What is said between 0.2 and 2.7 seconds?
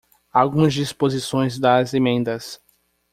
Algumas disposições das emendas